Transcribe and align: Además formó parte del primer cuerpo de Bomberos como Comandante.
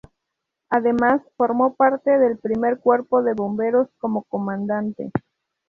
Además 0.71 1.21
formó 1.37 1.75
parte 1.75 2.17
del 2.17 2.39
primer 2.39 2.79
cuerpo 2.79 3.21
de 3.21 3.35
Bomberos 3.35 3.87
como 3.99 4.23
Comandante. 4.23 5.11